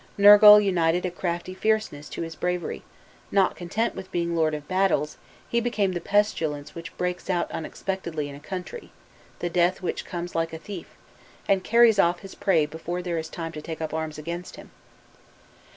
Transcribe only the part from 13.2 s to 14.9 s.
time to take up arms against him.